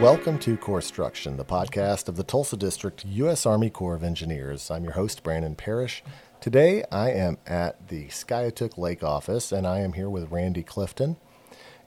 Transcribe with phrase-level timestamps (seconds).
[0.00, 3.46] Welcome to Corpstruction, the podcast of the Tulsa District U.S.
[3.46, 4.70] Army Corps of Engineers.
[4.70, 6.04] I'm your host, Brandon Parrish.
[6.38, 11.16] Today I am at the Skiatook Lake office and I am here with Randi Clifton.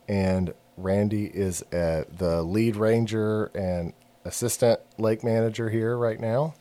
[0.08, 3.94] And Randi is uh, the lead ranger and
[4.26, 6.56] assistant lake manager here right now.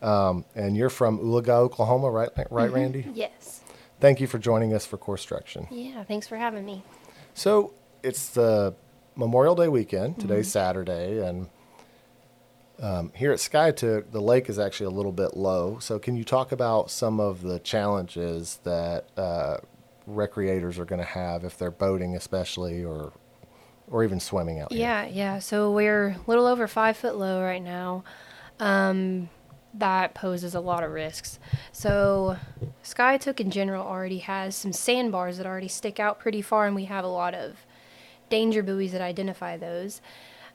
[0.00, 3.10] Um, and you're from Oologah, Oklahoma, right, right, Randi?
[3.12, 3.62] Yes.
[3.98, 5.66] Thank you for joining us for Corpstruction.
[5.72, 6.84] Yeah, thanks for having me.
[7.34, 7.72] So
[8.04, 8.76] it's the
[9.16, 10.18] Memorial Day weekend.
[10.18, 11.48] Today's Saturday, and
[12.80, 15.78] um, here at Skiatook, the lake is actually a little bit low.
[15.78, 19.58] So can you talk about some of the challenges that uh,
[20.08, 23.12] recreators are going to have if they're boating, especially, or
[23.90, 24.80] or even swimming out here?
[24.80, 25.38] Yeah, yeah.
[25.38, 28.02] So we're a little over five foot low right now.
[28.58, 29.28] Um,
[29.74, 31.38] that poses a lot of risks.
[31.72, 32.36] So
[32.82, 36.84] Skiatook in general already has some sandbars that already stick out pretty far, and we
[36.84, 37.63] have a lot of
[38.28, 40.00] danger buoys that identify those.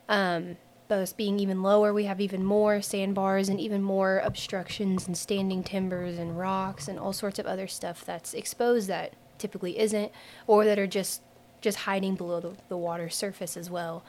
[0.08, 5.16] Um, those being even lower, we have even more sandbars and even more obstructions and
[5.16, 10.12] standing timbers and rocks and all sorts of other stuff that's exposed that typically isn't,
[10.48, 11.22] or that are just
[11.62, 14.04] just hiding below the, the water surface as well.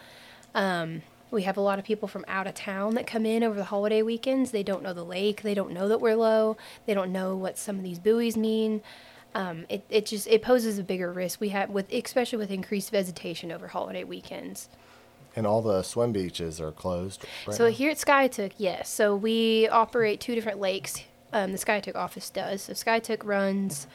[0.54, 3.56] Um, we have a lot of people from out of town that come in over
[3.56, 4.50] the holiday weekends.
[4.50, 5.42] They don't know the lake.
[5.42, 6.56] They don't know that we're low.
[6.86, 8.82] They don't know what some of these buoys mean.
[9.34, 11.40] Um, it, it just it poses a bigger risk.
[11.40, 14.68] We have with especially with increased vegetation over holiday weekends.
[15.36, 17.24] And all the swim beaches are closed.
[17.46, 17.70] Right So now?
[17.70, 18.88] here at Skiatook, yes.
[18.88, 21.04] So we operate two different lakes.
[21.32, 22.62] Um, the Skiatook office does.
[22.62, 23.86] So Skiatook runs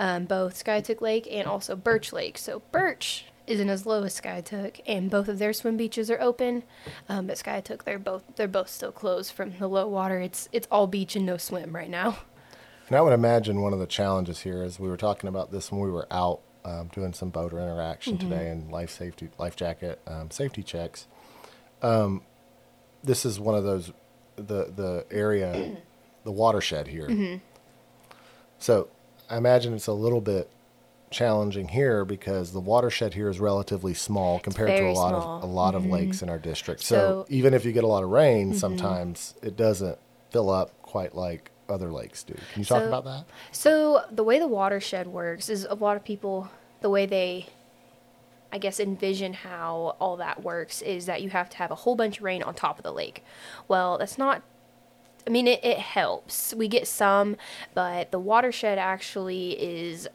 [0.00, 2.36] um, both Skiatook Lake and also Birch Lake.
[2.36, 6.64] So Birch isn't as low as Skiatook, and both of their swim beaches are open.
[7.08, 10.18] Um, but Skiatook, they're both they're both still closed from the low water.
[10.20, 12.18] It's it's all beach and no swim right now.
[12.90, 15.70] And I would imagine one of the challenges here is we were talking about this
[15.70, 20.00] when we were out um, doing some boater interaction today and life safety, life jacket
[20.08, 21.06] um, safety checks.
[21.82, 22.22] Um,
[23.04, 23.92] this is one of those
[24.34, 25.76] the the area,
[26.24, 27.40] the watershed here.
[28.58, 28.88] So
[29.30, 30.50] I imagine it's a little bit
[31.10, 35.38] challenging here because the watershed here is relatively small compared to a lot small.
[35.38, 36.82] of a lot of lakes in our district.
[36.82, 39.96] So, So- even if you get a lot of rain, sometimes it doesn't
[40.30, 42.34] fill up quite like other lakes do.
[42.52, 43.24] Can you talk about that?
[43.52, 46.50] So the way the watershed works is a lot of people
[46.80, 47.46] the way they
[48.52, 51.94] I guess envision how all that works is that you have to have a whole
[51.94, 53.24] bunch of rain on top of the lake.
[53.68, 54.42] Well, that's not
[55.26, 56.54] I mean it, it helps.
[56.54, 57.36] We get some,
[57.74, 60.08] but the watershed actually is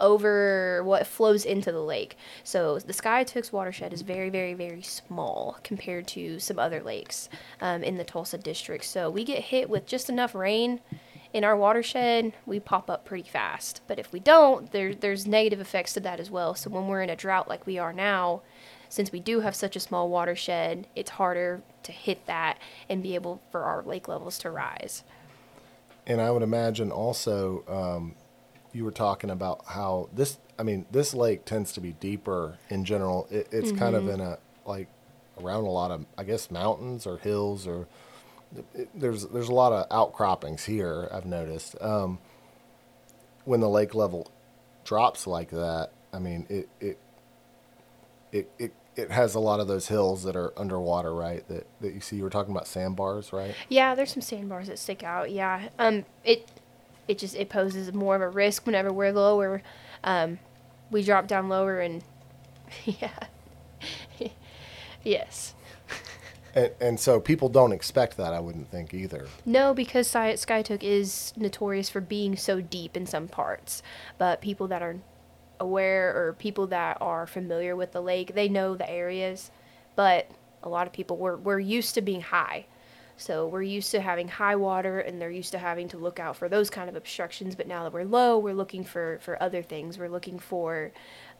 [0.00, 2.16] over what flows into the lake.
[2.44, 7.28] So the Skiatook's watershed is very, very, very small compared to some other lakes
[7.60, 8.84] um, in the Tulsa district.
[8.84, 10.80] So we get hit with just enough rain
[11.36, 13.82] in our watershed, we pop up pretty fast.
[13.86, 16.54] But if we don't, there, there's negative effects to that as well.
[16.54, 18.40] So when we're in a drought like we are now,
[18.88, 22.58] since we do have such a small watershed, it's harder to hit that
[22.88, 25.04] and be able for our lake levels to rise.
[26.06, 28.14] And I would imagine also um,
[28.76, 30.38] you were talking about how this.
[30.58, 33.26] I mean, this lake tends to be deeper in general.
[33.30, 34.88] It, it's kind of in a like
[35.40, 37.86] around a lot of I guess mountains or hills or
[38.74, 41.08] it, there's there's a lot of outcroppings here.
[41.12, 42.18] I've noticed um,
[43.44, 44.30] when the lake level
[44.84, 45.90] drops like that.
[46.12, 46.98] I mean, it it
[48.32, 48.72] it it.
[48.96, 51.46] It has a lot of those hills that are underwater, right?
[51.48, 52.16] That, that you see.
[52.16, 53.54] You were talking about sandbars, right?
[53.68, 55.30] Yeah, there's some sandbars that stick out.
[55.30, 56.48] Yeah, um, it
[57.08, 59.62] it just it poses more of a risk whenever we're lower.
[60.04, 60.38] Um,
[60.90, 62.02] we drop down lower and
[62.84, 63.18] yeah,
[65.02, 65.54] yes.
[66.54, 69.26] And, and so people don't expect that, I wouldn't think either.
[69.44, 73.82] No, because Sky- Skiatook is notorious for being so deep in some parts.
[74.16, 74.96] But people that are
[75.60, 79.50] aware or people that are familiar with the lake, they know the areas.
[79.96, 80.30] But
[80.62, 82.66] a lot of people we're we're used to being high.
[83.16, 86.36] So we're used to having high water and they're used to having to look out
[86.36, 87.54] for those kind of obstructions.
[87.54, 89.98] But now that we're low, we're looking for, for other things.
[89.98, 90.92] We're looking for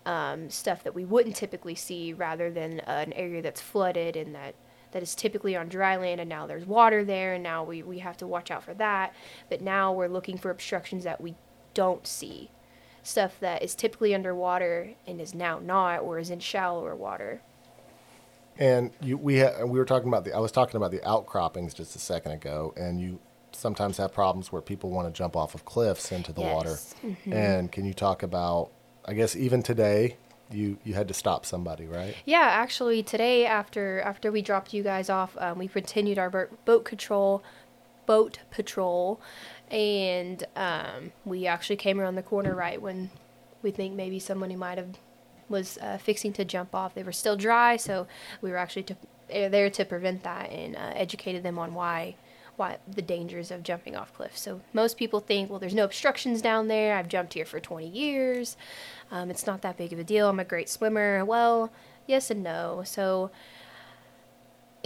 [0.06, 4.34] um, stuff that we wouldn't typically see rather than uh, an area that's flooded and
[4.34, 4.54] that
[4.92, 7.98] that is typically on dry land and now there's water there and now we, we
[7.98, 9.12] have to watch out for that
[9.50, 11.34] but now we're looking for obstructions that we
[11.74, 12.50] don't see
[13.02, 17.42] stuff that is typically underwater and is now not or is in shallower water
[18.58, 20.34] And you, we ha- we were talking about the.
[20.34, 23.18] I was talking about the outcroppings just a second ago, and you
[23.52, 26.78] sometimes have problems where people want to jump off of cliffs into the water.
[27.04, 27.32] Mm-hmm.
[27.32, 28.70] And can you talk about?
[29.04, 30.16] I guess even today,
[30.50, 32.14] you you had to stop somebody, right?
[32.24, 36.64] Yeah, actually, today after after we dropped you guys off, um, we continued our boat
[36.64, 37.42] boat control,
[38.06, 39.20] boat patrol,
[39.70, 43.10] and um, we actually came around the corner right when
[43.62, 44.98] we think maybe somebody might have
[45.48, 46.94] was uh, fixing to jump off.
[46.94, 48.06] They were still dry, so
[48.40, 48.96] we were actually to,
[49.28, 52.16] there to prevent that and uh, educated them on why
[52.56, 54.40] why the dangers of jumping off cliffs.
[54.40, 56.96] So most people think, well, there's no obstructions down there.
[56.96, 58.56] I've jumped here for 20 years.
[59.10, 60.28] Um, it's not that big of a deal.
[60.28, 61.22] I'm a great swimmer.
[61.22, 61.70] Well,
[62.06, 62.82] yes and no.
[62.84, 63.30] So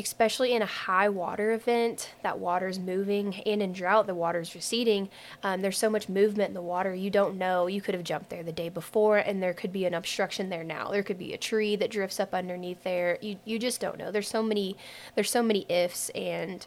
[0.05, 5.09] especially in a high water event, that water's moving, and in drought, the water's receding.
[5.43, 7.67] Um, there's so much movement in the water, you don't know.
[7.67, 10.65] You could have jumped there the day before, and there could be an obstruction there
[10.65, 10.91] now.
[10.91, 13.19] There could be a tree that drifts up underneath there.
[13.21, 14.11] You you just don't know.
[14.11, 14.77] There's so many
[15.15, 16.67] there's so many ifs, and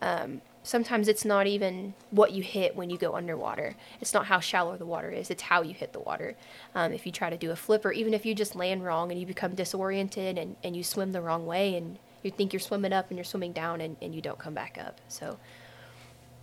[0.00, 3.76] um, sometimes it's not even what you hit when you go underwater.
[4.00, 6.36] It's not how shallow the water is, it's how you hit the water.
[6.74, 9.10] Um, if you try to do a flip, or even if you just land wrong
[9.10, 12.60] and you become disoriented and, and you swim the wrong way and you think you're
[12.60, 15.00] swimming up and you're swimming down and, and you don't come back up.
[15.08, 15.38] So,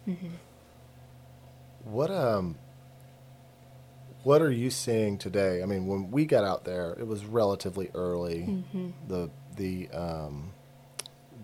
[0.08, 0.28] mm-hmm.
[1.84, 2.58] what um,
[4.24, 5.64] what are you seeing today?
[5.64, 8.46] I mean, when we got out there, it was relatively early.
[8.48, 8.90] Mm-hmm.
[9.08, 10.54] The the um,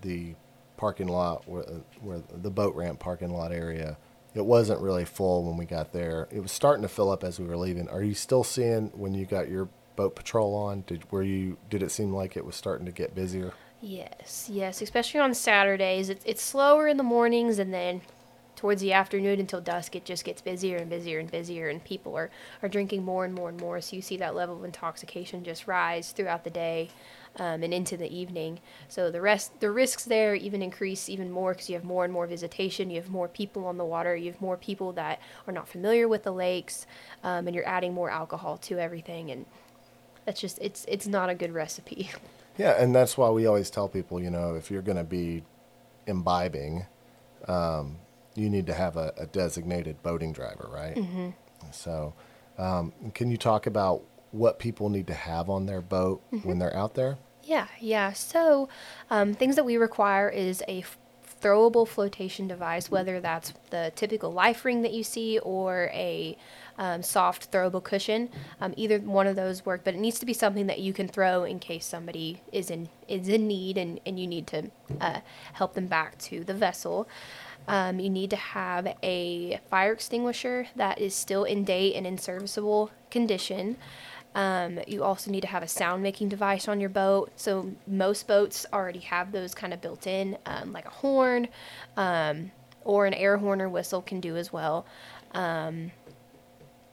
[0.01, 0.35] the
[0.77, 1.63] parking lot where,
[2.01, 3.97] where the boat ramp parking lot area
[4.37, 6.27] it wasn't really full when we got there.
[6.31, 7.89] It was starting to fill up as we were leaving.
[7.89, 10.83] Are you still seeing when you got your boat patrol on?
[10.85, 13.53] Did were you did it seem like it was starting to get busier?
[13.81, 16.09] Yes, yes, especially on Saturdays.
[16.09, 18.01] It's it's slower in the mornings and then
[18.55, 22.17] towards the afternoon until dusk it just gets busier and busier and busier and people
[22.17, 22.31] are,
[22.63, 23.79] are drinking more and more and more.
[23.81, 26.89] So you see that level of intoxication just rise throughout the day
[27.37, 28.59] um, and into the evening.
[28.89, 32.11] So the rest the risks there even increase even more because you have more and
[32.11, 35.53] more visitation you have more people on the water you have more people that are
[35.53, 36.87] not familiar with the lakes
[37.23, 39.29] um, and you're adding more alcohol to everything.
[39.29, 39.45] And
[40.25, 42.09] that's just it's it's not a good recipe
[42.57, 45.43] Yeah, and that's why we always tell people, you know, if you're going to be
[46.07, 46.85] imbibing,
[47.47, 47.97] um,
[48.35, 50.95] you need to have a, a, designated boating driver, right?
[50.95, 51.29] Mm-hmm.
[51.71, 52.13] So,
[52.57, 56.47] um, can you talk about what people need to have on their boat mm-hmm.
[56.47, 57.17] when they're out there?
[57.43, 58.13] Yeah, yeah.
[58.13, 58.69] So,
[59.09, 60.83] um, things that we require is a
[61.41, 66.37] throwable flotation device, whether that's the typical life ring that you see or a
[66.77, 68.29] um, soft throwable cushion.
[68.61, 71.07] Um, either one of those work, but it needs to be something that you can
[71.07, 74.69] throw in case somebody is in is in need and, and you need to
[75.01, 75.21] uh,
[75.53, 77.07] help them back to the vessel.
[77.67, 82.17] Um, you need to have a fire extinguisher that is still in date and in
[82.17, 83.77] serviceable condition.
[84.37, 87.31] Um, you also need to have a sound making device on your boat.
[87.37, 91.47] So most boats already have those kind of built in, um, like a horn
[91.97, 92.51] um,
[92.85, 94.85] or an air horn or whistle can do as well.
[95.31, 95.91] Um,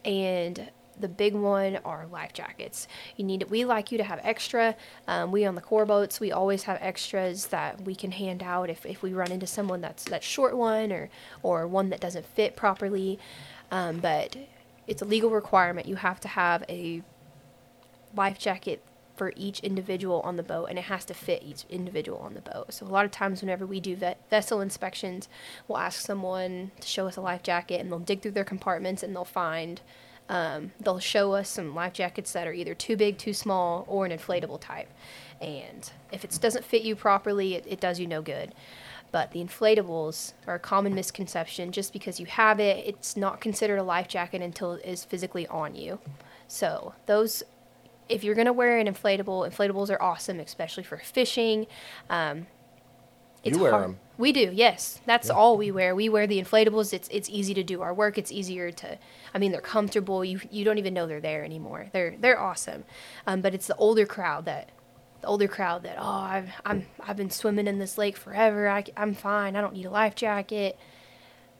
[0.06, 2.88] and the big one are life jackets.
[3.16, 4.74] You need we like you to have extra.
[5.06, 8.70] Um, we on the Corps boats we always have extras that we can hand out
[8.70, 11.10] if, if we run into someone that's that short one or
[11.42, 13.18] or one that doesn't fit properly.
[13.70, 14.34] Um, but
[14.86, 15.86] it's a legal requirement.
[15.86, 17.02] You have to have a
[18.14, 18.82] life jacket
[19.16, 22.40] for each individual on the boat and it has to fit each individual on the
[22.40, 22.72] boat.
[22.72, 25.28] So a lot of times whenever we do vet- vessel inspections,
[25.68, 29.02] we'll ask someone to show us a life jacket and they'll dig through their compartments
[29.02, 29.80] and they'll find
[30.28, 34.06] um, they'll show us some life jackets that are either too big, too small, or
[34.06, 34.88] an inflatable type.
[35.40, 38.54] And if it doesn't fit you properly, it, it does you no good.
[39.12, 41.72] But the inflatables are a common misconception.
[41.72, 45.46] Just because you have it, it's not considered a life jacket until it is physically
[45.48, 45.98] on you.
[46.48, 47.42] So those
[48.08, 51.66] if you're going to wear an inflatable, inflatables are awesome, especially for fishing.
[52.10, 52.46] Um,
[53.42, 53.84] it's you wear hard.
[53.84, 53.98] them.
[54.16, 55.00] We do, yes.
[55.06, 55.34] That's yeah.
[55.34, 55.94] all we wear.
[55.94, 56.92] We wear the inflatables.
[56.92, 58.16] It's it's easy to do our work.
[58.16, 58.98] It's easier to,
[59.34, 60.24] I mean, they're comfortable.
[60.24, 61.86] You you don't even know they're there anymore.
[61.92, 62.84] They're they're awesome,
[63.26, 64.70] um, but it's the older crowd that,
[65.20, 68.68] the older crowd that oh I've I'm I've been swimming in this lake forever.
[68.68, 69.56] I I'm fine.
[69.56, 70.78] I don't need a life jacket.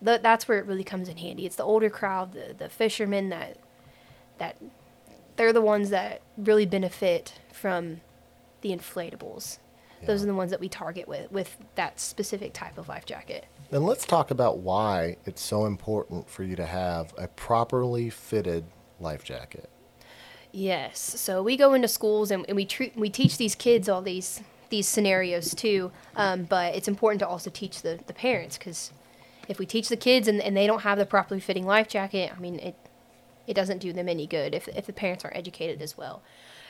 [0.00, 1.46] The, that's where it really comes in handy.
[1.46, 3.58] It's the older crowd, the the fishermen that
[4.38, 4.56] that
[5.36, 8.00] they're the ones that really benefit from
[8.60, 9.58] the inflatables.
[10.00, 10.08] Yeah.
[10.08, 13.46] Those are the ones that we target with with that specific type of life jacket.
[13.70, 18.64] Then let's talk about why it's so important for you to have a properly fitted
[19.00, 19.68] life jacket.
[20.52, 21.00] Yes.
[21.00, 24.40] So we go into schools and, and we treat we teach these kids all these
[24.70, 25.90] these scenarios too.
[26.16, 28.92] Um, but it's important to also teach the, the parents because
[29.48, 32.32] if we teach the kids and, and they don't have the properly fitting life jacket,
[32.34, 32.76] I mean, it
[33.46, 36.22] it doesn't do them any good if, if the parents aren't educated as well.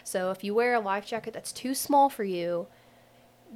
[0.02, 2.66] So if you wear a life jacket that's too small for you,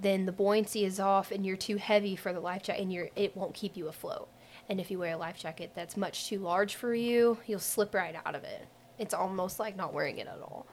[0.00, 3.10] then the buoyancy is off and you're too heavy for the life jacket and you're,
[3.16, 4.28] it won't keep you afloat.
[4.68, 7.94] And if you wear a life jacket that's much too large for you, you'll slip
[7.94, 8.66] right out of it.
[8.98, 10.66] It's almost like not wearing it at all.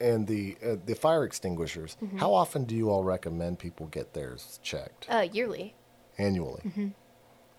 [0.00, 1.96] And the uh, the fire extinguishers.
[2.00, 2.18] Mm-hmm.
[2.18, 5.06] How often do you all recommend people get theirs checked?
[5.08, 5.74] Uh, yearly.
[6.18, 6.62] Annually.
[6.64, 6.88] Mm-hmm.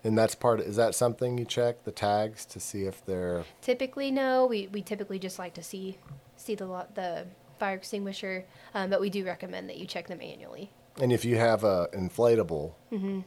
[0.03, 0.59] And that's part.
[0.61, 3.43] Of, is that something you check the tags to see if they're?
[3.61, 4.45] Typically, no.
[4.45, 5.97] We we typically just like to see
[6.37, 7.25] see the the
[7.59, 10.71] fire extinguisher, um, but we do recommend that you check them annually.
[11.01, 13.19] And if you have a inflatable, Mm-hmm.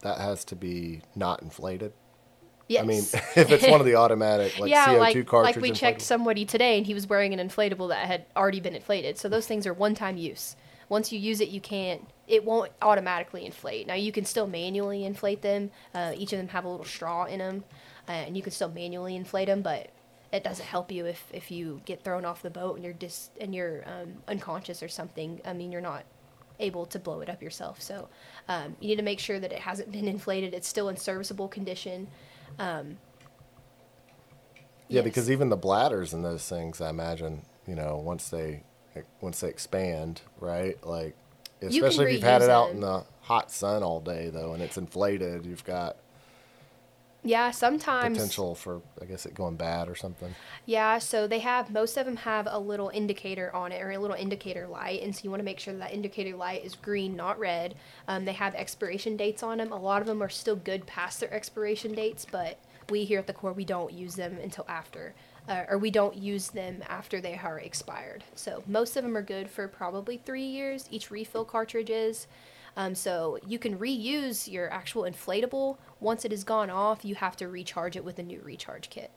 [0.00, 1.92] that has to be not inflated.
[2.68, 2.82] Yes.
[2.82, 2.98] I mean,
[3.36, 6.02] if it's one of the automatic like yeah, CO2 like, cartridge, like we checked inflatables.
[6.02, 9.18] somebody today and he was wearing an inflatable that had already been inflated.
[9.18, 10.56] So those things are one time use.
[10.88, 13.86] Once you use it, you can't, it won't automatically inflate.
[13.86, 15.70] Now you can still manually inflate them.
[15.94, 17.64] Uh, each of them have a little straw in them,
[18.08, 19.90] uh, and you can still manually inflate them, but
[20.32, 23.30] it doesn't help you if, if you get thrown off the boat and you're dis,
[23.40, 25.40] and you're um, unconscious or something.
[25.44, 26.04] I mean, you're not
[26.60, 27.80] able to blow it up yourself.
[27.80, 28.08] So
[28.48, 30.54] um, you need to make sure that it hasn't been inflated.
[30.54, 32.08] It's still in serviceable condition.
[34.88, 35.04] Yeah, Yes.
[35.04, 38.62] because even the bladders in those things, I imagine, you know, once they
[39.20, 40.76] once they expand, right?
[40.84, 41.16] Like,
[41.62, 44.78] especially if you've had it out in the hot sun all day, though, and it's
[44.78, 45.96] inflated, you've got
[47.24, 48.16] Yeah, sometimes.
[48.16, 50.34] potential for, I guess, it going bad or something.
[50.64, 53.98] Yeah, so they have most of them have a little indicator on it or a
[53.98, 56.74] little indicator light, and so you want to make sure that, that indicator light is
[56.76, 57.74] green, not red.
[58.06, 59.72] Um, they have expiration dates on them.
[59.72, 63.26] A lot of them are still good past their expiration dates, but we here at
[63.26, 65.14] the Corps we don't use them until after,
[65.48, 68.24] uh, or we don't use them after they are expired.
[68.34, 70.86] So most of them are good for probably three years.
[70.90, 72.26] Each refill cartridge is.
[72.76, 75.78] Um, so you can reuse your actual inflatable.
[76.00, 79.10] Once it has gone off, you have to recharge it with a new recharge kit.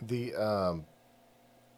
[0.00, 0.84] The um,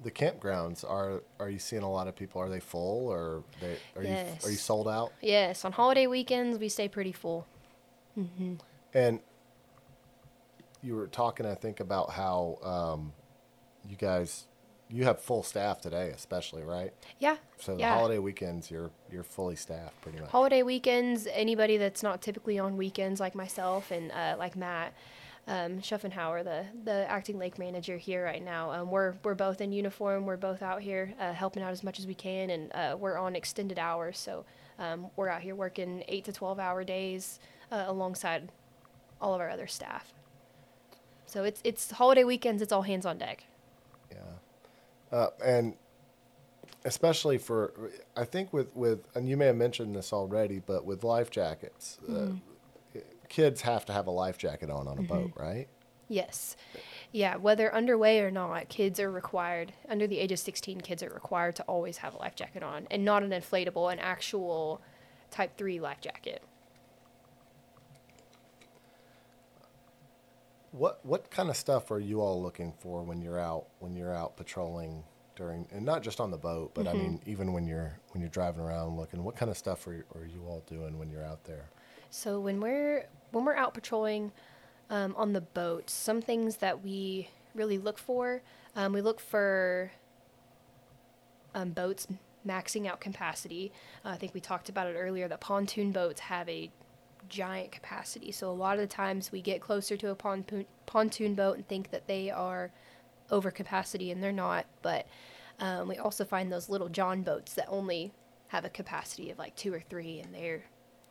[0.03, 2.41] the campgrounds are are you seeing a lot of people?
[2.41, 5.13] Are they full or they are you are you sold out?
[5.21, 7.47] Yes, on holiday weekends we stay pretty full.
[8.95, 9.21] And
[10.87, 13.13] you were talking, I think, about how um,
[13.89, 14.47] you guys
[14.89, 16.93] you have full staff today, especially right.
[17.19, 17.37] Yeah.
[17.59, 17.95] So the yeah.
[17.95, 20.31] holiday weekends, you're you're fully staffed pretty much.
[20.31, 24.95] Holiday weekends, anybody that's not typically on weekends like myself and uh, like Matt
[25.49, 29.73] um, Schuffenhauer, the the acting lake manager here right now, um, we're we're both in
[29.73, 30.25] uniform.
[30.25, 33.19] We're both out here uh, helping out as much as we can, and uh, we're
[33.19, 34.19] on extended hours.
[34.19, 34.45] So
[34.79, 37.41] um, we're out here working eight to twelve hour days
[37.73, 38.53] uh, alongside
[39.21, 40.13] all of our other staff.
[41.37, 42.63] So it's it's holiday weekends.
[42.63, 43.45] It's all hands on deck.
[44.11, 44.19] Yeah,
[45.13, 45.75] uh, and
[46.87, 47.75] especially for
[48.17, 51.99] I think with with and you may have mentioned this already, but with life jackets,
[52.09, 52.29] uh,
[53.29, 55.69] kids have to have a life jacket on on a boat, right?
[56.09, 56.57] Yes.
[57.13, 61.11] Yeah, whether underway or not, kids are required, under the age of 16, kids are
[61.11, 64.81] required to always have a life jacket on and not an inflatable, an actual
[65.31, 66.43] type 3 life jacket.
[70.77, 74.15] What what kind of stuff are you all looking for when you're out when you're
[74.15, 75.05] out patrolling
[75.35, 78.31] during and not just on the boat, but I mean even when you're when you're
[78.31, 81.45] driving around looking, what kind of stuff are, are you all doing when you're out
[81.45, 81.71] there?
[82.11, 84.33] So when we're when we're out patrolling
[84.91, 88.43] um, on the boat, some things that we really look for,
[88.75, 89.93] um, we look for
[91.55, 92.07] um, boats
[92.47, 93.73] maxing out capacity.
[94.05, 95.27] Uh, I think we talked about it earlier.
[95.29, 96.71] that pontoon boats have a
[97.29, 100.15] giant capacity, so a lot of the times we get closer to a
[100.87, 102.71] pontoon boat and think that they are
[103.31, 104.67] over capacity, and they're not.
[104.83, 105.07] But
[105.59, 108.13] um, we also find those little John boats that only
[108.49, 110.65] have a capacity of like two or three, and they're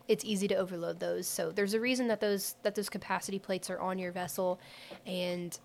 [0.08, 1.28] it's easy to overload those.
[1.28, 4.60] So there's a reason that those that those capacity plates are on your vessel,
[5.06, 5.58] and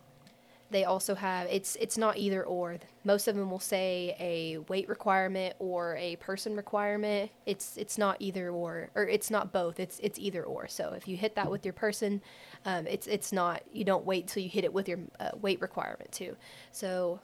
[0.71, 2.79] they also have it's it's not either or.
[3.05, 7.31] Most of them will say a weight requirement or a person requirement.
[7.45, 9.81] It's it's not either or or it's not both.
[9.81, 10.69] It's it's either or.
[10.69, 12.23] So if you hit that with your person,
[12.65, 15.61] um, it's it's not you don't wait till you hit it with your uh, weight
[15.61, 16.37] requirement too.
[16.71, 17.21] So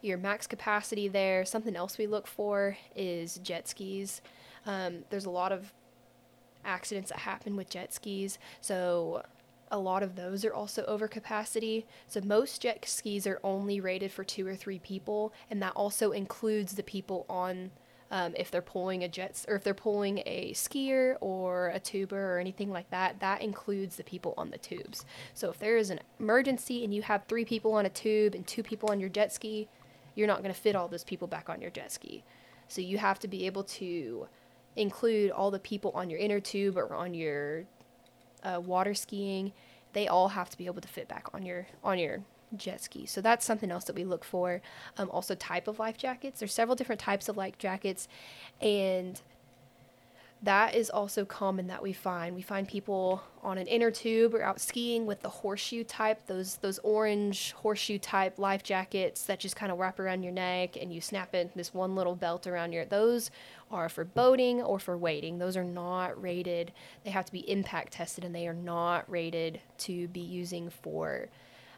[0.00, 1.44] your max capacity there.
[1.44, 4.20] Something else we look for is jet skis.
[4.64, 5.72] Um, there's a lot of
[6.64, 9.22] accidents that happen with jet skis, so
[9.70, 11.86] a lot of those are also over capacity.
[12.06, 16.12] So most jet skis are only rated for two or three people, and that also
[16.12, 17.70] includes the people on.
[18.08, 22.36] Um, if they're pulling a jet or if they're pulling a skier or a tuber
[22.36, 25.04] or anything like that, that includes the people on the tubes.
[25.34, 28.46] So if there is an emergency and you have three people on a tube and
[28.46, 29.68] two people on your jet ski,
[30.14, 32.22] you're not going to fit all those people back on your jet ski.
[32.68, 34.28] So you have to be able to
[34.76, 37.64] include all the people on your inner tube or on your
[38.46, 39.52] uh, water skiing.
[39.92, 42.22] They all have to be able to fit back on your on your
[42.56, 43.06] jet ski.
[43.06, 44.62] So that's something else that we look for.
[44.96, 46.38] Um, also, type of life jackets.
[46.38, 48.08] There's several different types of life jackets,
[48.60, 49.20] and
[50.42, 52.34] that is also common that we find.
[52.34, 56.56] We find people on an inner tube or out skiing with the horseshoe type, those
[56.56, 60.92] those orange horseshoe type life jackets that just kind of wrap around your neck and
[60.92, 62.84] you snap in this one little belt around your.
[62.84, 63.30] Those
[63.70, 65.38] are for boating or for wading.
[65.38, 66.72] Those are not rated.
[67.02, 71.28] They have to be impact tested and they are not rated to be using for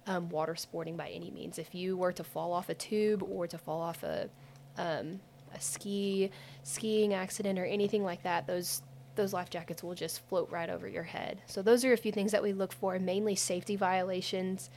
[0.08, 1.58] um, water sporting by any means.
[1.58, 4.28] If you were to fall off a tube or to fall off a
[4.76, 5.20] um,
[5.54, 6.30] a ski
[6.62, 8.82] skiing accident or anything like that, those
[9.16, 11.42] those life jackets will just float right over your head.
[11.46, 14.70] So those are a few things that we look for, mainly safety violations.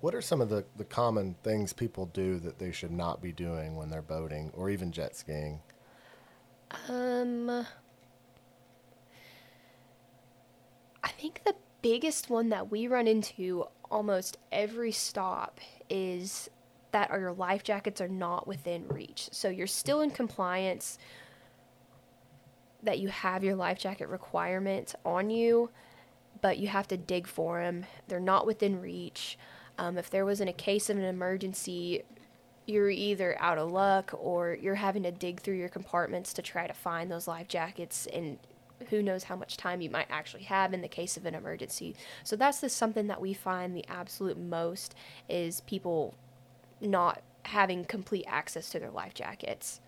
[0.00, 3.32] What are some of the, the common things people do that they should not be
[3.32, 5.60] doing when they're boating or even jet skiing?
[6.88, 7.48] Um,
[11.02, 16.50] I think the biggest one that we run into almost every stop is
[16.96, 19.28] that are your life jackets are not within reach.
[19.30, 20.96] So you're still in compliance
[22.82, 25.68] that you have your life jacket requirement on you,
[26.40, 27.84] but you have to dig for them.
[28.08, 29.36] They're not within reach.
[29.76, 32.02] Um, if there was in a case of an emergency,
[32.64, 36.66] you're either out of luck or you're having to dig through your compartments to try
[36.66, 38.38] to find those life jackets and
[38.88, 41.94] who knows how much time you might actually have in the case of an emergency.
[42.24, 44.94] So that's just something that we find the absolute most
[45.28, 46.14] is people
[46.80, 49.80] not having complete access to their life jackets.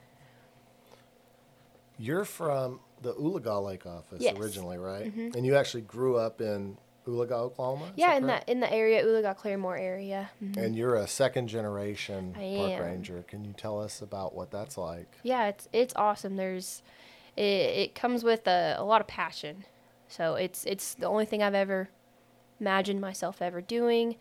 [1.98, 4.36] You're from the Oologah Lake office Yes.
[4.38, 5.12] originally, right?
[5.12, 7.92] And you actually grew up in Oologah, Oklahoma?
[7.96, 8.46] Yeah, in correct?
[8.46, 10.30] that in the area, Oologah Claremore area.
[10.42, 10.56] Mhm.
[10.56, 13.24] And you're a second generation park ranger.
[13.26, 15.16] Can you tell us about what that's like?
[15.22, 16.36] Yeah, it's it's awesome.
[16.36, 16.82] There's
[17.36, 19.64] it, it comes with a, a lot of passion.
[20.08, 21.88] So it's it's the only thing I've ever
[22.60, 24.16] imagined myself ever doing.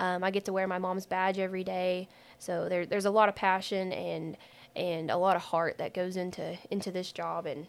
[0.00, 2.08] Um, I get to wear my mom's badge every day.
[2.38, 4.36] So there, there's a lot of passion and
[4.74, 7.66] and a lot of heart that goes into into this job and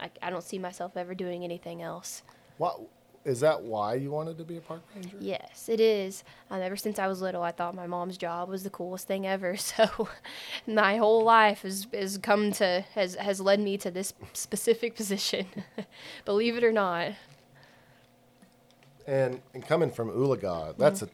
[0.00, 2.22] I, I don't see myself ever doing anything else.
[2.58, 2.80] What
[3.24, 3.62] is that?
[3.62, 5.16] Why you wanted to be a park ranger?
[5.20, 6.24] Yes, it is.
[6.50, 9.26] Um, ever since I was little, I thought my mom's job was the coolest thing
[9.26, 9.56] ever.
[9.68, 10.08] So,
[10.66, 15.46] my whole life has has come to has has led me to this specific position.
[16.24, 17.12] Believe it or not.
[19.06, 21.08] And, and coming from Oologah, that's a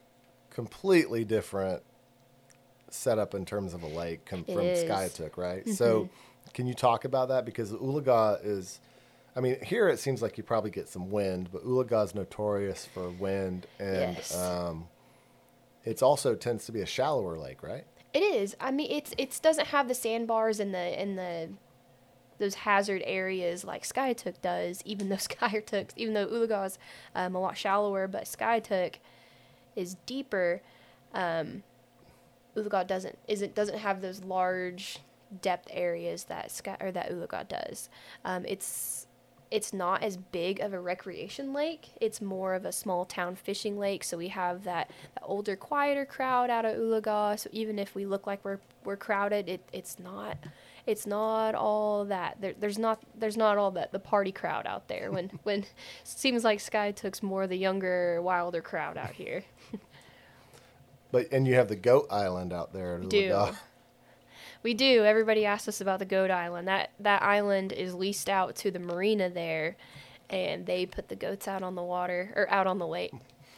[0.54, 1.82] completely different
[2.88, 4.84] setup in terms of a lake com- from is.
[4.84, 5.68] Skiatook, right?
[5.68, 6.08] So,
[6.54, 7.44] can you talk about that?
[7.44, 8.80] Because Oologah is,
[9.36, 12.86] I mean, here it seems like you probably get some wind, but Oologah is notorious
[12.86, 14.34] for wind, and Yes.
[14.34, 14.86] um,
[15.84, 17.84] it's also tends to be a shallower lake, right?
[18.14, 18.56] It is.
[18.60, 21.48] I mean, it's it doesn't have the sandbars and the and the
[22.38, 24.82] those hazard areas like Skiatook does.
[24.84, 26.78] Even though Skiatook, even though Oologah's
[27.16, 28.94] um, a lot shallower, but Skiatook
[29.76, 30.62] is deeper.
[31.12, 31.62] Um,
[32.56, 34.98] Oologah doesn't isn't doesn't have those large
[35.42, 37.88] depth areas that Sky or that Oologah does.
[38.24, 39.06] Um, it's
[39.50, 41.90] it's not as big of a recreation lake.
[42.00, 44.02] It's more of a small town fishing lake.
[44.02, 47.38] So we have that, that older, quieter crowd out of Oologah.
[47.38, 50.38] So even if we look like we're we're crowded, it, it's not
[50.86, 52.36] it's not all that.
[52.40, 55.10] There, there's not there's not all that the party crowd out there.
[55.10, 55.64] When when
[56.02, 59.44] seems like Skiatook's more the younger, wilder crowd out here.
[61.10, 62.98] But and you have the Goat Island out there.
[62.98, 63.46] We do.
[64.64, 65.04] We do.
[65.04, 66.66] Everybody asks us about the Goat Island.
[66.66, 69.76] That that island is leased out to the marina there,
[70.28, 73.12] and they put the goats out on the water or out on the lake,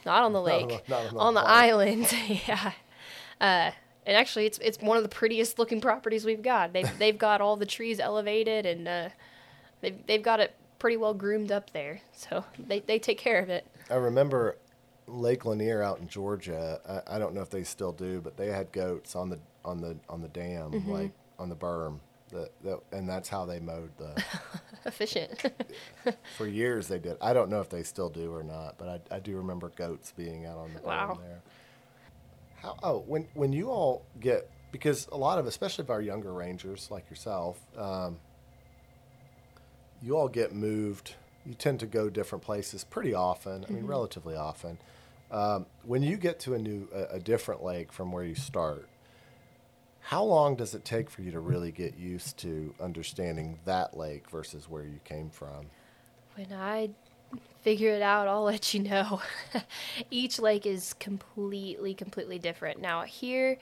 [0.05, 2.13] not on the Not on lake, the- on the on the island.
[2.47, 2.71] yeah.
[3.41, 3.71] Uh,
[4.07, 6.73] and actually, it's it's one of the prettiest looking properties we've got.
[6.73, 9.09] They've they've got all the trees elevated, and uh,
[9.81, 12.01] they've they've got it pretty well groomed up there.
[12.15, 13.67] So they they take care of it.
[13.91, 14.57] I remember
[15.07, 16.81] Lake Lanier out in Georgia.
[17.07, 19.81] I, I don't know if they still do, but they had goats on the on
[19.81, 20.91] the on the dam, Mm-hmm.
[20.91, 21.99] like on the berm.
[22.29, 24.21] The, the, and that's how they mowed the.
[24.85, 25.45] Efficient.
[26.37, 27.15] for years they did.
[27.21, 30.11] I don't know if they still do or not, but I, I do remember goats
[30.15, 31.17] being out on the Wow.
[31.17, 31.41] berm there.
[32.61, 32.77] How?
[32.83, 36.89] Oh, when when you all get because a lot of, especially of our younger rangers
[36.91, 38.19] like yourself, um,
[40.01, 41.15] you all get moved.
[41.45, 43.63] You tend to go different places pretty often.
[43.65, 43.87] I mean, Mm-hmm.
[43.89, 44.77] relatively often.
[45.31, 48.87] Um, when you get to a new, a, a different lake from where you start,
[50.01, 54.29] how long does it take for you to really get used to understanding that lake
[54.29, 55.65] versus where you came from?
[56.35, 56.89] When I
[57.61, 59.21] figure it out, I'll let you know.
[60.11, 62.79] Each lake is completely, completely different.
[62.79, 63.57] Now, here,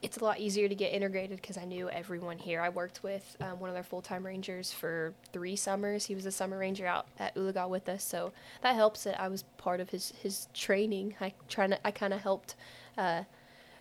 [0.00, 2.60] it's a lot easier to get integrated because I knew everyone here.
[2.60, 6.06] I worked with um, one of their full time rangers for three summers.
[6.06, 9.28] He was a summer ranger out at Oologah with us, so that helps that I
[9.28, 11.16] was part of his, his training.
[11.20, 12.54] I trying to I kind of helped
[12.96, 13.24] uh,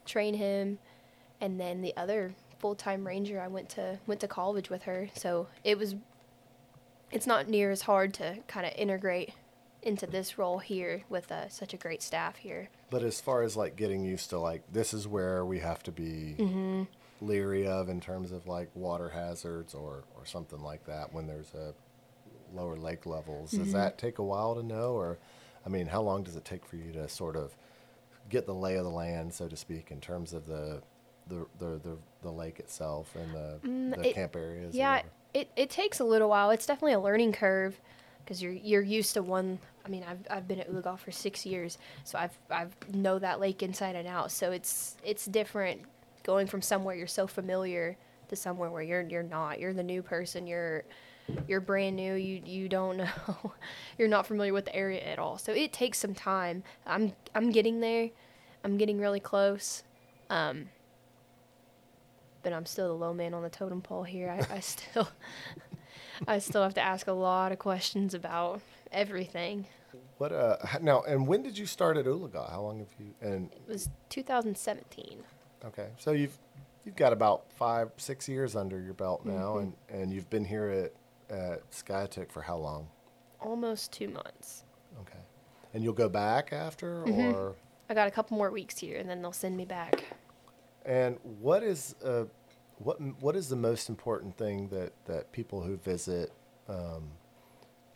[0.05, 0.79] train him,
[1.39, 5.09] and then the other full time ranger I went to went to college with her,
[5.13, 5.95] so it was
[7.11, 9.33] it's not near as hard to kind of integrate
[9.81, 12.69] into this role here with uh, such a great staff here.
[12.89, 15.91] But as far as like getting used to like this is where we have to
[15.91, 16.35] be
[17.21, 21.53] leery of in terms of like water hazards or or something like that when there's
[21.53, 21.73] a
[22.53, 23.51] lower lake levels.
[23.51, 25.17] Does that take a while to know or
[25.65, 27.55] I mean, how long does it take for you to sort of
[28.29, 30.81] get the lay of the land, so to speak, in terms of the
[31.29, 34.75] the the the, the lake itself and the, Mm, the it- camp areas?
[34.75, 35.01] Yeah,
[35.33, 36.49] it, it takes a little while.
[36.51, 37.79] It's definitely a learning curve
[38.23, 39.59] because you're you're used to one.
[39.85, 43.39] I mean, I've I've been at Oologah for six years, so I've I've know that
[43.39, 44.31] lake inside and out.
[44.31, 45.81] So it's it's different
[46.23, 47.95] going from somewhere you're so familiar
[48.29, 49.59] to somewhere where you're you're not.
[49.59, 50.45] You're the new person.
[50.47, 50.83] You're
[51.47, 52.15] you're brand new.
[52.15, 53.53] You you don't know.
[53.97, 55.37] you're not familiar with the area at all.
[55.37, 56.63] So it takes some time.
[56.85, 58.09] I'm I'm getting there.
[58.63, 59.83] I'm getting really close.
[60.29, 60.67] Um,
[62.43, 64.29] but I'm still the low man on the totem pole here.
[64.29, 65.07] I, I still,
[66.27, 69.65] I still have to ask a lot of questions about everything.
[70.17, 71.01] What uh now?
[71.03, 72.49] And when did you start at Oologah?
[72.49, 73.13] How long have you?
[73.21, 75.23] And It was 2017.
[75.65, 76.37] okay, so you've
[76.85, 79.61] you've got about five six years under your belt now, Mhm.
[79.61, 80.93] and and you've been here at
[81.35, 82.87] at Skiatook for how long?
[83.41, 84.63] Almost two months.
[85.01, 85.19] Okay,
[85.73, 87.33] and you'll go back after, Mhm.
[87.33, 87.55] or
[87.89, 90.03] I got a couple more weeks here, and then they'll send me back.
[90.87, 92.23] And what is uh
[92.79, 96.31] what what is the most important thing that that people who visit
[96.69, 97.09] um,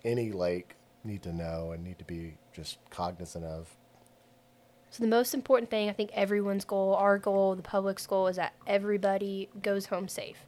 [0.04, 3.76] any lake need to know and need to be just cognizant of?
[4.90, 8.36] So the most important thing, I think everyone's goal, our goal, the public's goal, is
[8.36, 10.46] that everybody goes home safe.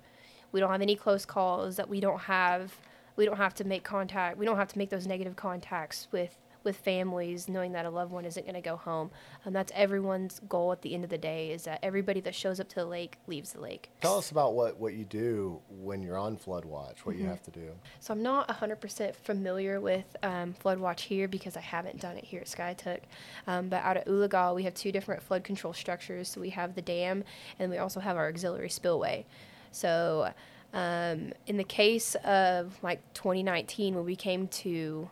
[0.51, 1.77] We don't have any close calls.
[1.77, 2.75] That we don't have,
[3.15, 4.37] we don't have to make contact.
[4.37, 8.11] We don't have to make those negative contacts with with families, knowing that a loved
[8.11, 9.11] one isn't going to go home.
[9.45, 11.51] And that's everyone's goal at the end of the day.
[11.51, 13.89] Is that everybody that shows up to the lake leaves the lake.
[14.01, 17.05] Tell us about what what you do when you're on flood watch.
[17.05, 17.71] What you have to do.
[17.99, 22.23] So I'm not 100% familiar with um, flood watch here because I haven't done it
[22.23, 22.99] here at Skiatook.
[23.47, 26.29] Um, but out at Oologah, we have two different flood control structures.
[26.29, 27.23] So we have the dam
[27.59, 29.25] and we also have our auxiliary spillway.
[29.71, 30.31] So
[30.73, 35.09] um, in the case of like 2019, when we came to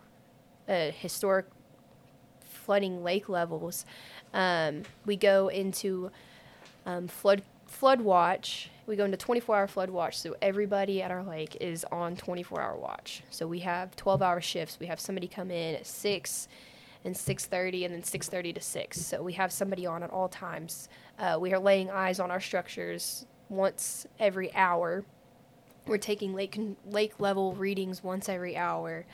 [0.71, 1.45] uh, historic
[2.45, 3.85] flooding lake levels,
[4.33, 6.09] um, we go into
[6.85, 8.69] um, flood flood watch.
[8.85, 12.61] We go into 24 hour flood watch, so everybody at our lake is on 24
[12.61, 13.23] hour watch.
[13.29, 14.77] So we have 12 hour shifts.
[14.79, 16.47] We have somebody come in at six
[17.03, 19.01] and 6:30, and then 6:30 to 6.
[19.01, 20.89] So we have somebody on at all times.
[21.17, 25.03] Uh, we are laying eyes on our structures once every hour.
[25.87, 29.05] We're taking lake lake level readings once every hour.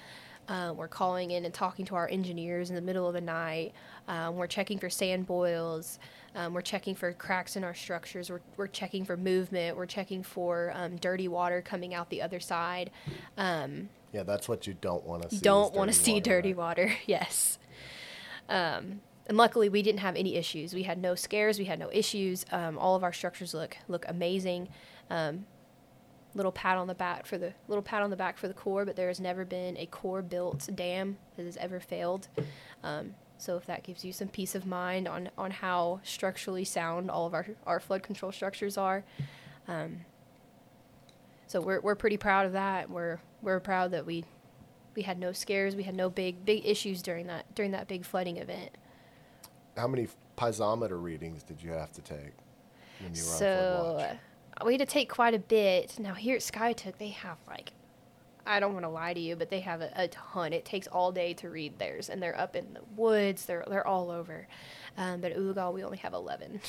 [0.49, 3.73] Um, we're calling in and talking to our engineers in the middle of the night.
[4.07, 5.99] Um, we're checking for sand boils.
[6.35, 8.29] Um, we're checking for cracks in our structures.
[8.29, 9.75] We're, we're checking for movement.
[9.75, 12.91] We're checking for um, dirty water coming out the other side.
[13.37, 15.41] Um, Yeah, that's what you don't want to see.
[15.41, 16.57] don't want to see water, dirty right?
[16.57, 16.93] water.
[17.05, 17.57] yes.
[18.47, 20.73] Um, and luckily, we didn't have any issues.
[20.73, 21.59] We had no scares.
[21.59, 22.45] We had no issues.
[22.51, 24.69] Um, all of our structures look look amazing.
[25.09, 25.45] Um,
[26.35, 28.85] little pat on the back for the little pat on the back for the Corps,
[28.85, 32.27] but there has never been a Corps built dam that has ever failed.
[32.83, 37.09] Um, so if that gives you some peace of mind on, on how structurally sound
[37.09, 39.03] all of our, our flood control structures are,
[39.67, 40.01] um,
[41.47, 42.89] so we're, we're pretty proud of that.
[42.89, 44.25] We're we're proud that we
[44.95, 48.05] we had no scares, we had no big big issues during that during that big
[48.05, 48.71] flooding event.
[49.77, 52.33] How many piezometer readings did you have to take
[52.99, 54.17] when you were on flood watch?
[54.59, 55.97] Uh, we had to take quite a bit.
[55.99, 57.71] Now here at Skiatook, they have like
[58.45, 60.53] I don't want to lie to you, but they have a, a ton.
[60.53, 63.45] It takes all day to read theirs, and they're up in the woods.
[63.45, 64.47] They're they're all over.
[64.97, 66.61] Um, but at Oologah, we only have eleven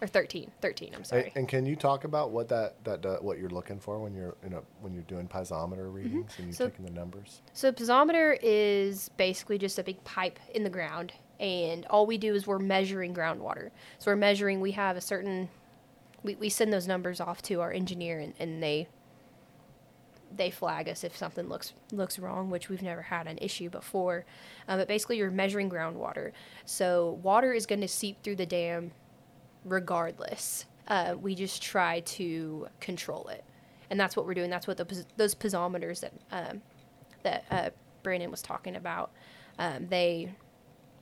[0.00, 0.50] or 13.
[0.60, 1.32] 13, I'm sorry.
[1.36, 4.34] and can you talk about what that that do, what you're looking for when you're
[4.44, 6.52] in a, when you're doing piezometer readings and you're Mm-hmm.
[6.52, 7.42] So- taking the numbers?
[7.54, 12.34] So piezometer is basically just a big pipe in the ground, and all we do
[12.34, 13.70] is we're measuring groundwater.
[13.98, 14.60] So we're measuring.
[14.60, 15.48] We have a certain.
[16.24, 18.88] We, we send those numbers off to our engineer, and, and they.
[20.36, 24.24] They flag us if something looks looks wrong, which we've never had an issue before.
[24.66, 26.32] Um, but basically, you're measuring groundwater.
[26.64, 28.90] So water is going to seep through the dam,
[29.64, 30.66] regardless.
[30.88, 33.44] Uh, we just try to control it,
[33.90, 34.50] and that's what we're doing.
[34.50, 36.62] That's what the, those piezometers that um,
[37.22, 37.70] that uh,
[38.02, 39.12] Brandon was talking about.
[39.58, 40.34] Um, they,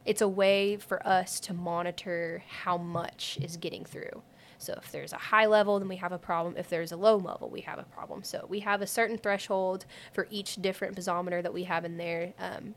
[0.05, 4.23] it's a way for us to monitor how much is getting through.
[4.63, 6.55] So if there's a high level, then we have a problem.
[6.57, 8.23] If there's a low level, we have a problem.
[8.23, 12.33] So we have a certain threshold for each different piezometer that we have in there.
[12.39, 12.75] Um,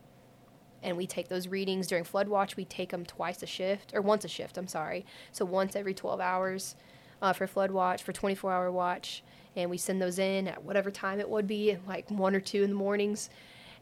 [0.82, 2.58] and we take those readings during flood watch.
[2.58, 5.06] We take them twice a shift, or once a shift, I'm sorry.
[5.32, 6.76] So once every 12 hours
[7.22, 9.24] uh, for flood watch, for 24 hour watch.
[9.56, 12.64] And we send those in at whatever time it would be, like one or two
[12.64, 13.30] in the mornings.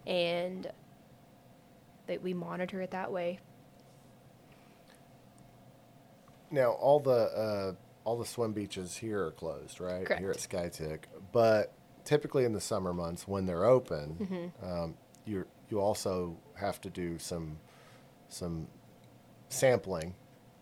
[0.06, 0.70] And
[2.08, 3.40] that we monitor it that way.
[6.52, 7.74] Now all the uh,
[8.06, 10.06] all the swim beaches here are closed, right?
[10.06, 10.22] Correct.
[10.22, 11.00] Here at Skiatook,
[11.32, 11.74] but
[12.06, 12.56] typically in Mm-hmm.
[12.56, 17.58] the summer months when they're open, um, you you also have to do some
[18.30, 18.68] some
[19.50, 20.16] sampling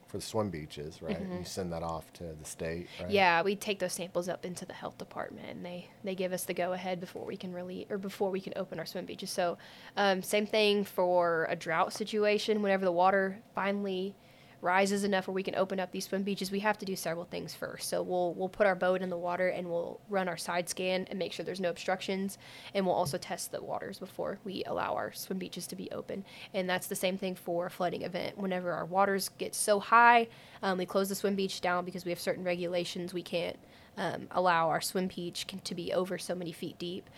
[0.08, 1.16] for the swim beaches, right?
[1.22, 1.38] Mm-hmm.
[1.40, 3.10] You send that off to the state, right?
[3.10, 6.44] Yeah, we take those samples up into the health department, and they they give us
[6.44, 9.30] the go ahead before we can release or before we can open our swim beaches.
[9.30, 9.58] So,
[9.98, 12.62] um, same thing for a drought situation.
[12.62, 14.16] Whenever the water finally
[14.62, 17.26] rises enough where we can open up these swim beaches, we have to do several
[17.26, 17.90] things first.
[17.90, 21.08] So we'll we'll put our boat in the water and we'll run our side scan
[21.10, 22.38] and make sure there's no obstructions,
[22.74, 26.24] and we'll also test the waters before we allow our swim beaches to be open.
[26.54, 28.38] And that's the same thing for a flooding event.
[28.38, 30.28] Whenever our waters get so high,
[30.62, 33.14] um, we close the swim beach down because we have certain regulations.
[33.14, 33.58] We can't
[33.98, 37.10] um, allow our swim beach to be over so many feet deep.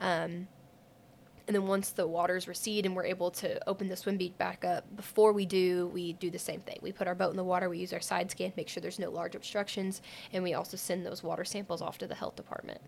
[0.00, 0.48] Um,
[1.46, 4.64] and then once the waters recede and we're able to open the swim beach back
[4.64, 6.78] up, before we do, we do the same thing.
[6.82, 8.98] We put our boat in the water, we use our side scan, make sure there's
[8.98, 12.80] no large obstructions, and we also send those water samples off to the health department.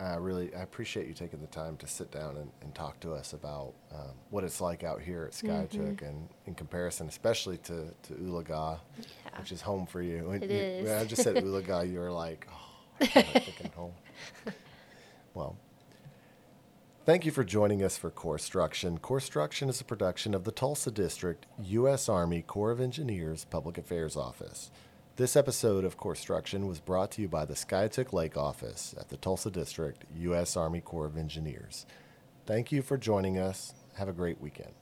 [0.00, 3.12] I really I appreciate you taking the time to sit down and, and talk to
[3.14, 6.04] us about um, what it's like out here at Skiatook Mm-hmm.
[6.04, 9.38] and in comparison, especially to, to Oologah, Yeah.
[9.40, 10.28] which is home for you.
[10.28, 10.88] When It you- is.
[10.88, 12.64] When I just said Oologah, you were like, oh,
[13.00, 13.08] I'm
[13.42, 13.92] thinking home.
[15.34, 15.56] Well,
[17.08, 18.98] thank you for joining us for Corpstruction.
[18.98, 22.06] Corpstruction is a production of the Tulsa District, U.S.
[22.06, 24.70] Army Corps of Engineers Public Affairs Office.
[25.16, 29.16] This episode of Corpstruction was brought to you by the Skiatook Lake Office at the
[29.16, 30.54] Tulsa District, U.S.
[30.54, 31.86] Army Corps of Engineers.
[32.44, 33.72] Thank you for joining us.
[33.94, 34.74] Have a great weekend.